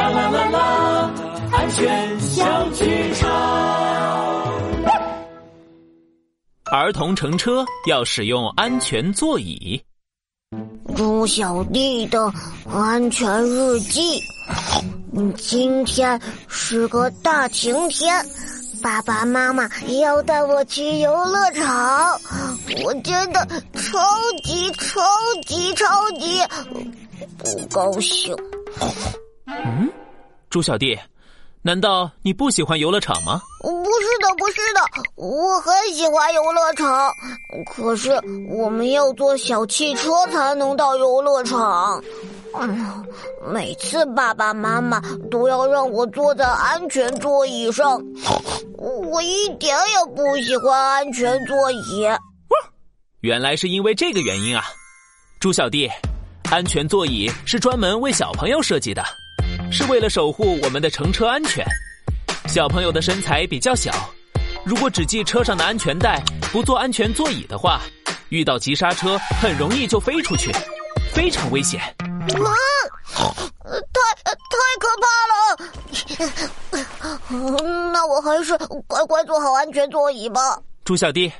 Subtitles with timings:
[0.00, 1.10] 啦啦啦啦，
[1.52, 3.30] 安全小剧场。
[6.72, 9.82] 儿童乘车要使用安全座椅。
[10.96, 12.32] 猪小弟的
[12.72, 14.22] 安全日记。
[15.36, 18.24] 今天是个大晴天，
[18.82, 19.68] 爸爸妈妈
[20.00, 22.18] 要带我去游乐场，
[22.84, 23.98] 我真的超
[24.44, 25.02] 级超
[25.46, 26.40] 级超级
[27.36, 28.34] 不高兴。
[29.46, 29.89] 嗯，
[30.50, 30.98] 猪小弟，
[31.62, 33.40] 难道你不喜欢游乐场吗？
[33.62, 34.80] 不是的，不是的，
[35.14, 37.08] 我很喜欢游乐场。
[37.72, 38.10] 可是
[38.50, 42.02] 我们要坐小汽车才能到游乐场。
[42.58, 43.06] 嗯，
[43.48, 48.02] 每次爸爸妈妈都要让我坐在安全座椅上，
[48.76, 52.08] 我一点也不喜欢安全座椅。
[53.20, 54.64] 原来是因为这个原因啊，
[55.38, 55.88] 猪小弟，
[56.50, 59.04] 安全座椅是专门为小朋友设计的。
[59.70, 61.64] 是为了守护我们的乘车安全。
[62.48, 63.92] 小朋友的身材比较小，
[64.64, 66.20] 如果只系车上的安全带，
[66.52, 67.80] 不坐安全座椅的话，
[68.30, 70.50] 遇到急刹车很容易就飞出去，
[71.12, 71.80] 非常危险。
[71.80, 72.50] 啊！
[73.64, 75.38] 太太可怕了！
[77.92, 80.58] 那我还是乖乖坐好安全座椅吧。
[80.84, 81.30] 猪小弟，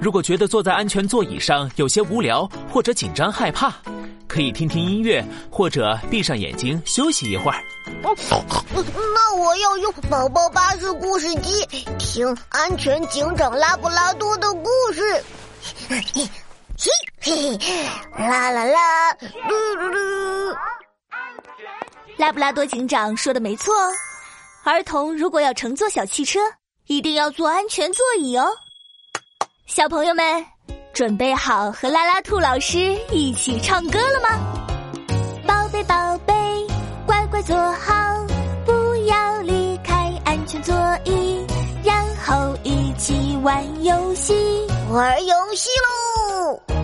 [0.00, 3.74] 如果觉得坐在安全座椅上有些无聊或者紧张害怕。
[4.30, 7.60] 可以听听音乐，或者闭上眼睛休息一会儿。
[8.00, 11.66] 那我要用宝宝巴士故事机
[11.98, 15.24] 听安全警长拉布拉多的故事。
[15.90, 16.00] 嘿
[17.20, 20.56] 嘿，啦啦啦，噜噜噜。
[22.16, 23.74] 拉布拉多警长说的没错，
[24.64, 26.38] 儿童如果要乘坐小汽车，
[26.86, 28.46] 一定要坐安全座椅哦。
[29.66, 30.46] 小朋友们。
[31.00, 34.28] 准备好和拉拉兔老师一起唱歌了吗？
[35.46, 35.94] 宝贝宝
[36.26, 36.34] 贝，
[37.06, 37.94] 乖乖坐好，
[38.66, 41.42] 不要离开安全座椅，
[41.82, 44.66] 然后一起玩游戏。
[44.90, 46.79] 玩游戏喽！